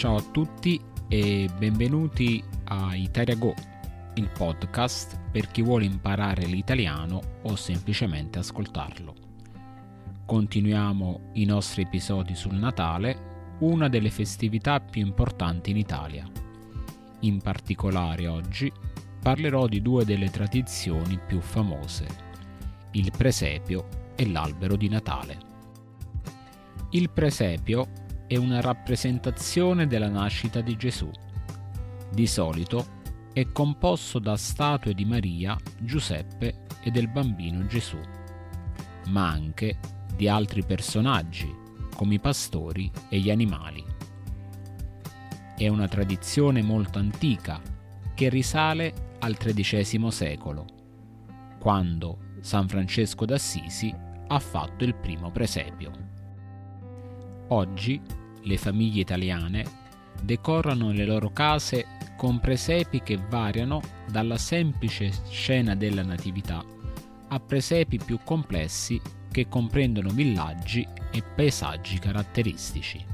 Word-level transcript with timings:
Ciao 0.00 0.16
a 0.16 0.22
tutti 0.22 0.80
e 1.08 1.46
benvenuti 1.58 2.42
a 2.68 2.94
Italia 2.94 3.34
Go, 3.36 3.52
il 4.14 4.30
podcast 4.30 5.20
per 5.30 5.48
chi 5.48 5.60
vuole 5.60 5.84
imparare 5.84 6.46
l'italiano 6.46 7.20
o 7.42 7.54
semplicemente 7.54 8.38
ascoltarlo. 8.38 9.14
Continuiamo 10.24 11.32
i 11.34 11.44
nostri 11.44 11.82
episodi 11.82 12.34
sul 12.34 12.54
Natale, 12.54 13.56
una 13.58 13.90
delle 13.90 14.08
festività 14.08 14.80
più 14.80 15.04
importanti 15.04 15.70
in 15.70 15.76
Italia. 15.76 16.26
In 17.18 17.42
particolare 17.42 18.26
oggi 18.26 18.72
parlerò 19.20 19.66
di 19.66 19.82
due 19.82 20.06
delle 20.06 20.30
tradizioni 20.30 21.20
più 21.26 21.42
famose, 21.42 22.06
il 22.92 23.12
presepio 23.14 24.14
e 24.16 24.26
l'albero 24.26 24.76
di 24.76 24.88
Natale. 24.88 25.38
Il 26.92 27.10
presepio 27.10 28.08
è 28.30 28.36
una 28.36 28.60
rappresentazione 28.60 29.88
della 29.88 30.08
nascita 30.08 30.60
di 30.60 30.76
Gesù. 30.76 31.10
Di 32.12 32.28
solito 32.28 32.98
è 33.32 33.50
composto 33.50 34.20
da 34.20 34.36
statue 34.36 34.94
di 34.94 35.04
Maria, 35.04 35.58
Giuseppe 35.80 36.62
e 36.80 36.92
del 36.92 37.08
bambino 37.08 37.66
Gesù, 37.66 37.98
ma 39.08 39.28
anche 39.28 39.80
di 40.14 40.28
altri 40.28 40.64
personaggi 40.64 41.52
come 41.96 42.14
i 42.14 42.20
pastori 42.20 42.88
e 43.08 43.18
gli 43.18 43.32
animali. 43.32 43.84
È 45.56 45.66
una 45.66 45.88
tradizione 45.88 46.62
molto 46.62 47.00
antica 47.00 47.60
che 48.14 48.28
risale 48.28 49.16
al 49.18 49.36
XIII 49.36 50.08
secolo, 50.12 50.66
quando 51.58 52.34
San 52.42 52.68
Francesco 52.68 53.24
d'Assisi 53.24 53.92
ha 54.28 54.38
fatto 54.38 54.84
il 54.84 54.94
primo 54.94 55.32
presepio. 55.32 55.90
Oggi 57.48 58.18
le 58.42 58.56
famiglie 58.56 59.00
italiane 59.00 59.64
decorano 60.22 60.92
le 60.92 61.04
loro 61.04 61.30
case 61.32 61.86
con 62.16 62.40
presepi 62.40 63.02
che 63.02 63.18
variano 63.28 63.80
dalla 64.10 64.36
semplice 64.36 65.10
scena 65.28 65.74
della 65.74 66.02
Natività 66.02 66.62
a 67.28 67.40
presepi 67.40 67.98
più 67.98 68.18
complessi 68.24 69.00
che 69.30 69.48
comprendono 69.48 70.10
villaggi 70.10 70.86
e 71.12 71.22
paesaggi 71.22 71.98
caratteristici. 71.98 73.04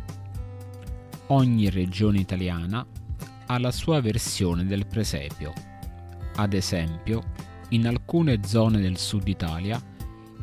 Ogni 1.28 1.69
regione 1.70 2.19
italiana 2.19 2.86
ha 3.47 3.58
la 3.58 3.70
sua 3.70 4.00
versione 4.00 4.64
del 4.64 4.86
presepio 4.86 5.74
ad 6.36 6.52
esempio, 6.52 7.22
in 7.70 7.86
alcune 7.86 8.41
zone 8.44 8.80
del 8.80 8.98
sud 8.98 9.27
Italia 9.27 9.80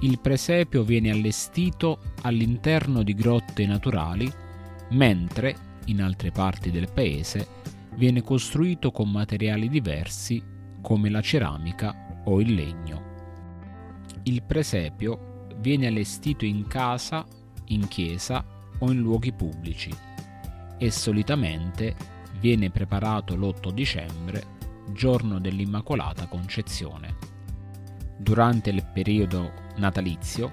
il 0.01 0.19
presepio 0.19 0.83
viene 0.83 1.11
allestito 1.11 1.99
all'interno 2.23 3.03
di 3.03 3.13
grotte 3.13 3.65
naturali, 3.65 4.31
mentre 4.94 5.55
in 5.86 6.02
altre 6.02 6.31
parti 6.31 6.72
del 6.72 6.91
paese 6.91 7.61
viene 7.95 8.22
costruito 8.22 8.91
con 8.91 9.11
materiali 9.11 9.69
diversi 9.69 10.41
come 10.81 11.09
la 11.09 11.22
ceramica 11.22 12.22
o 12.25 12.41
il 12.41 12.53
legno. 12.53 13.11
Il 14.23 14.44
presepio 14.44 15.47
viene 15.58 15.88
allestito 15.88 16.45
in 16.45 16.67
casa, 16.67 17.25
in 17.67 17.88
chiesa 17.88 18.44
o 18.80 18.91
in 18.91 19.00
luoghi 19.00 19.31
pubblici 19.31 19.94
e 20.77 20.91
solitamente 20.91 21.95
viene 22.39 22.69
preparato 22.69 23.35
l'8 23.35 23.72
dicembre 23.72 24.44
giorno 24.91 25.39
dell'Immacolata 25.39 26.28
Concezione. 26.28 27.16
Durante 28.17 28.69
il 28.69 28.85
periodo 28.94 29.52
natalizio, 29.78 30.52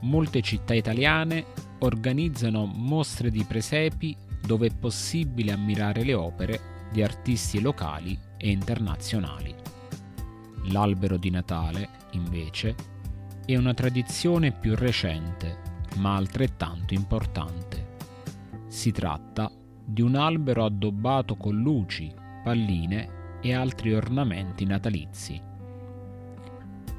molte 0.00 0.40
città 0.40 0.74
italiane 0.74 1.68
organizzano 1.80 2.66
mostre 2.66 3.30
di 3.30 3.44
presepi 3.44 4.16
dove 4.44 4.68
è 4.68 4.74
possibile 4.74 5.52
ammirare 5.52 6.02
le 6.02 6.14
opere 6.14 6.60
di 6.90 7.02
artisti 7.02 7.60
locali 7.60 8.18
e 8.36 8.50
internazionali. 8.50 9.54
L'albero 10.64 11.16
di 11.16 11.30
Natale, 11.30 11.88
invece, 12.12 12.74
è 13.44 13.56
una 13.56 13.74
tradizione 13.74 14.52
più 14.52 14.74
recente, 14.74 15.58
ma 15.96 16.16
altrettanto 16.16 16.94
importante. 16.94 17.96
Si 18.68 18.92
tratta 18.92 19.50
di 19.84 20.02
un 20.02 20.14
albero 20.14 20.64
addobbato 20.64 21.36
con 21.36 21.60
luci, 21.60 22.12
palline 22.44 23.38
e 23.40 23.54
altri 23.54 23.92
ornamenti 23.94 24.64
natalizi. 24.64 25.40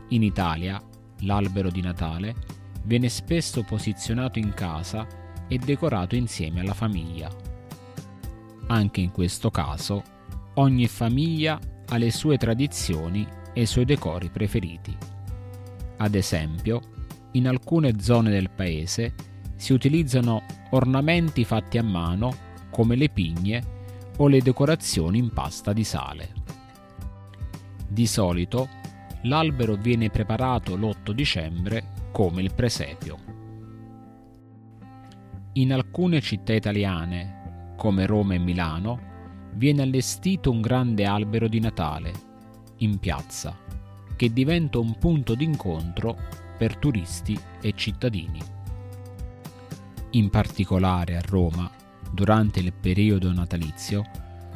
In 0.09 0.23
Italia, 0.23 0.81
l'albero 1.19 1.69
di 1.69 1.81
Natale 1.81 2.35
viene 2.83 3.09
spesso 3.09 3.63
posizionato 3.63 4.39
in 4.39 4.53
casa 4.53 5.07
e 5.47 5.57
decorato 5.57 6.15
insieme 6.15 6.61
alla 6.61 6.73
famiglia. 6.73 7.29
Anche 8.67 9.01
in 9.01 9.11
questo 9.11 9.51
caso, 9.51 10.03
ogni 10.55 10.87
famiglia 10.87 11.59
ha 11.87 11.97
le 11.97 12.11
sue 12.11 12.37
tradizioni 12.37 13.27
e 13.53 13.61
i 13.61 13.65
suoi 13.65 13.85
decori 13.85 14.29
preferiti. 14.29 14.95
Ad 15.97 16.15
esempio, 16.15 16.81
in 17.33 17.47
alcune 17.47 17.99
zone 17.99 18.29
del 18.29 18.49
paese 18.49 19.13
si 19.55 19.73
utilizzano 19.73 20.43
ornamenti 20.71 21.43
fatti 21.43 21.77
a 21.77 21.83
mano 21.83 22.49
come 22.69 22.95
le 22.95 23.09
pigne 23.09 23.79
o 24.17 24.27
le 24.27 24.41
decorazioni 24.41 25.17
in 25.17 25.31
pasta 25.31 25.73
di 25.73 25.83
sale. 25.83 26.33
Di 27.87 28.07
solito 28.07 28.69
l'albero 29.23 29.75
viene 29.75 30.09
preparato 30.09 30.75
l'8 30.75 31.11
dicembre 31.11 31.99
come 32.11 32.41
il 32.41 32.53
presepio. 32.53 33.17
In 35.53 35.73
alcune 35.73 36.22
città 36.22 36.53
italiane, 36.53 37.73
come 37.77 38.05
Roma 38.05 38.35
e 38.35 38.39
Milano, 38.39 39.09
viene 39.53 39.81
allestito 39.81 40.51
un 40.51 40.61
grande 40.61 41.05
albero 41.05 41.47
di 41.47 41.59
Natale 41.59 42.13
in 42.77 42.99
piazza, 42.99 43.57
che 44.16 44.31
diventa 44.31 44.79
un 44.79 44.97
punto 44.97 45.35
d'incontro 45.35 46.16
per 46.57 46.77
turisti 46.77 47.38
e 47.61 47.73
cittadini. 47.75 48.39
In 50.11 50.29
particolare 50.29 51.17
a 51.17 51.22
Roma 51.22 51.69
durante 52.11 52.59
il 52.59 52.73
periodo 52.73 53.31
natalizio, 53.31 54.03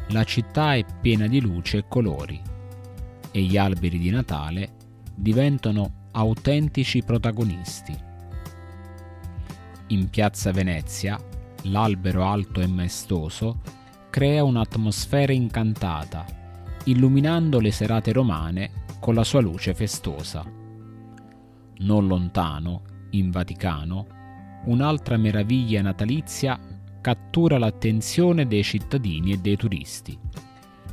la 0.09 0.23
città 0.23 0.75
è 0.75 0.85
piena 1.01 1.27
di 1.27 1.41
luce 1.41 1.79
e 1.79 1.85
colori 1.87 2.39
e 3.31 3.41
gli 3.41 3.57
alberi 3.57 3.97
di 3.97 4.09
Natale 4.09 4.73
diventano 5.16 6.04
autentici 6.17 7.03
protagonisti. 7.03 7.93
In 9.87 10.09
piazza 10.09 10.51
Venezia, 10.51 11.19
l'albero 11.63 12.23
alto 12.23 12.61
e 12.61 12.67
maestoso 12.67 13.59
crea 14.09 14.45
un'atmosfera 14.45 15.33
incantata, 15.33 16.25
illuminando 16.85 17.59
le 17.59 17.71
serate 17.71 18.13
romane 18.13 18.83
con 19.01 19.13
la 19.13 19.25
sua 19.25 19.41
luce 19.41 19.73
festosa. 19.73 20.45
Non 21.79 22.07
lontano, 22.07 22.81
in 23.11 23.29
Vaticano, 23.29 24.07
un'altra 24.65 25.17
meraviglia 25.17 25.81
natalizia 25.81 26.57
cattura 27.01 27.57
l'attenzione 27.57 28.47
dei 28.47 28.63
cittadini 28.63 29.33
e 29.33 29.37
dei 29.37 29.57
turisti. 29.57 30.17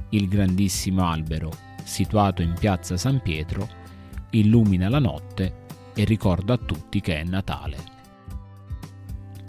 Il 0.08 0.26
grandissimo 0.26 1.06
albero, 1.06 1.52
situato 1.84 2.42
in 2.42 2.54
piazza 2.58 2.96
San 2.96 3.20
Pietro, 3.22 3.80
illumina 4.32 4.88
la 4.88 4.98
notte 4.98 5.60
e 5.94 6.04
ricorda 6.04 6.54
a 6.54 6.58
tutti 6.58 7.00
che 7.00 7.20
è 7.20 7.24
Natale. 7.24 7.76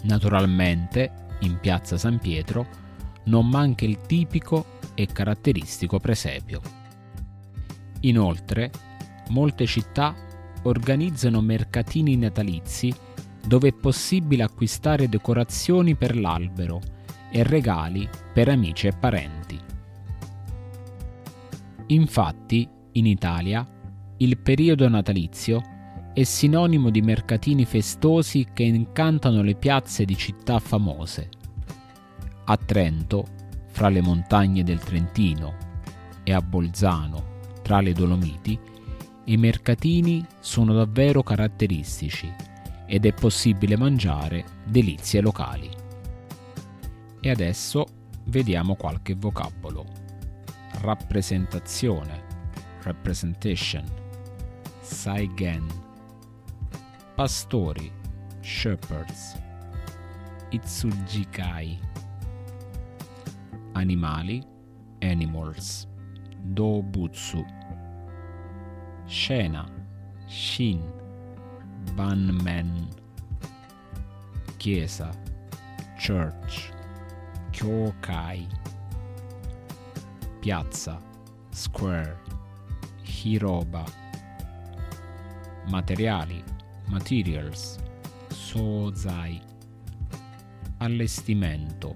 Naturalmente, 0.02 1.36
in 1.40 1.58
piazza 1.60 1.96
San 1.96 2.18
Pietro, 2.18 2.66
non 3.24 3.48
manca 3.48 3.84
il 3.84 4.00
tipico 4.02 4.78
e 4.94 5.06
caratteristico 5.06 5.98
presepio. 5.98 6.60
Inoltre, 8.00 8.70
molte 9.28 9.66
città 9.66 10.14
organizzano 10.64 11.40
mercatini 11.40 12.16
natalizi 12.16 12.94
dove 13.46 13.68
è 13.68 13.72
possibile 13.72 14.42
acquistare 14.42 15.08
decorazioni 15.08 15.94
per 15.94 16.16
l'albero 16.16 16.80
e 17.30 17.42
regali 17.42 18.08
per 18.32 18.48
amici 18.48 18.86
e 18.86 18.92
parenti. 18.92 19.58
Infatti, 21.88 22.68
in 22.92 23.06
Italia, 23.06 23.66
il 24.18 24.38
periodo 24.38 24.88
natalizio 24.88 25.60
è 26.12 26.22
sinonimo 26.22 26.90
di 26.90 27.02
mercatini 27.02 27.64
festosi 27.64 28.46
che 28.52 28.62
incantano 28.62 29.42
le 29.42 29.56
piazze 29.56 30.04
di 30.04 30.16
città 30.16 30.60
famose. 30.60 31.28
A 32.44 32.56
Trento, 32.56 33.26
fra 33.66 33.88
le 33.88 34.00
montagne 34.00 34.62
del 34.62 34.78
Trentino, 34.78 35.56
e 36.22 36.32
a 36.32 36.40
Bolzano, 36.40 37.32
tra 37.62 37.80
le 37.80 37.92
Dolomiti, 37.92 38.56
i 39.24 39.36
mercatini 39.36 40.24
sono 40.38 40.74
davvero 40.74 41.24
caratteristici 41.24 42.32
ed 42.86 43.06
è 43.06 43.12
possibile 43.12 43.76
mangiare 43.76 44.44
delizie 44.64 45.20
locali. 45.20 45.68
E 47.20 47.30
adesso 47.30 47.86
vediamo 48.26 48.76
qualche 48.76 49.14
vocabolo. 49.14 49.84
Rappresentazione, 50.82 52.22
representation, 52.82 54.03
saigen, 54.84 55.64
pastori, 57.16 57.90
shepherds, 58.42 59.36
itsujikai, 60.52 61.78
animali, 63.74 64.44
animals, 65.00 65.86
dobutsu, 66.54 67.44
scena, 69.06 69.66
shin, 70.28 70.82
banmen, 71.96 72.86
chiesa, 74.58 75.10
church, 75.98 76.72
kyokai, 77.52 78.46
piazza, 80.42 80.98
square, 81.52 82.18
hiroba, 83.02 84.03
materiali, 85.68 86.42
materials, 86.86 87.78
sozai, 88.28 89.40
allestimento, 90.78 91.94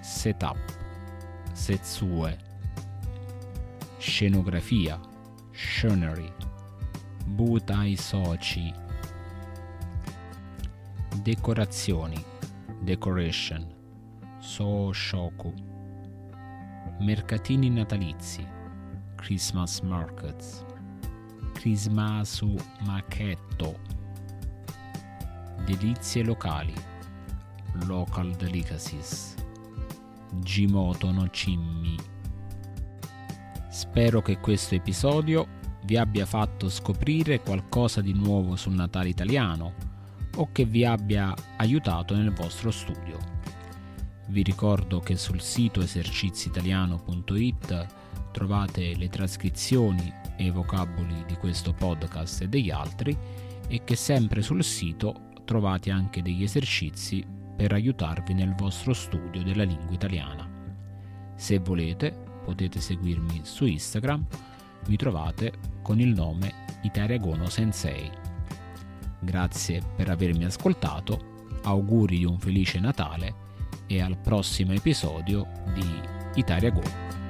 setup, 0.00 0.58
setsue, 1.52 2.36
scenografia, 3.98 5.00
scenery, 5.52 6.32
butai 7.24 7.96
soci, 7.96 8.72
decorazioni, 11.22 12.22
decoration, 12.82 13.66
so-shoku, 14.38 15.52
mercatini 17.00 17.70
natalizi, 17.70 18.46
Christmas 19.16 19.80
markets, 19.80 20.64
Christmasu 21.66 22.54
Machetto, 22.84 23.80
delizie 25.64 26.22
locali, 26.22 26.72
local 27.86 28.30
delicacies, 28.36 29.34
Gimoto 30.34 31.10
no 31.10 31.28
Cimmi. 31.28 31.96
Spero 33.68 34.22
che 34.22 34.38
questo 34.38 34.76
episodio 34.76 35.48
vi 35.86 35.96
abbia 35.96 36.24
fatto 36.24 36.68
scoprire 36.68 37.40
qualcosa 37.40 38.00
di 38.00 38.12
nuovo 38.12 38.54
sul 38.54 38.74
Natale 38.74 39.08
italiano 39.08 39.74
o 40.36 40.50
che 40.52 40.66
vi 40.66 40.84
abbia 40.84 41.34
aiutato 41.56 42.14
nel 42.14 42.32
vostro 42.32 42.70
studio. 42.70 43.18
Vi 44.28 44.42
ricordo 44.42 45.00
che 45.00 45.16
sul 45.16 45.40
sito 45.40 45.80
eserciziitaliano.it 45.80 47.86
trovate 48.30 48.94
le 48.94 49.08
trascrizioni 49.08 50.25
e 50.36 50.44
i 50.44 50.50
vocaboli 50.50 51.24
di 51.26 51.34
questo 51.36 51.72
podcast 51.72 52.42
e 52.42 52.48
degli 52.48 52.70
altri 52.70 53.16
e 53.68 53.84
che 53.84 53.96
sempre 53.96 54.42
sul 54.42 54.62
sito 54.62 55.30
trovate 55.44 55.90
anche 55.90 56.22
degli 56.22 56.42
esercizi 56.42 57.24
per 57.56 57.72
aiutarvi 57.72 58.34
nel 58.34 58.54
vostro 58.54 58.92
studio 58.92 59.42
della 59.42 59.64
lingua 59.64 59.94
italiana. 59.94 60.48
Se 61.34 61.58
volete 61.58 62.24
potete 62.44 62.80
seguirmi 62.80 63.40
su 63.42 63.64
Instagram, 63.64 64.24
mi 64.88 64.96
trovate 64.96 65.52
con 65.82 66.00
il 66.00 66.12
nome 66.12 66.64
Itariagono 66.82 67.48
Sensei. 67.48 68.10
Grazie 69.20 69.82
per 69.96 70.10
avermi 70.10 70.44
ascoltato, 70.44 71.58
auguri 71.62 72.18
di 72.18 72.24
un 72.24 72.38
felice 72.38 72.78
Natale 72.78 73.44
e 73.86 74.00
al 74.00 74.18
prossimo 74.18 74.72
episodio 74.72 75.46
di 75.74 75.86
Itariagono. 76.34 77.25